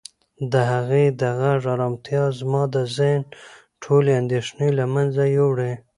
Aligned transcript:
د 0.51 0.53
هغې 0.73 1.05
د 1.21 1.21
غږ 1.39 1.61
ارامتیا 1.73 2.23
زما 2.39 2.61
د 2.73 2.75
ذهن 2.95 3.21
ټولې 3.83 4.11
اندېښنې 4.21 4.69
له 4.79 4.85
منځه 4.93 5.23
یووړې. 5.37 5.73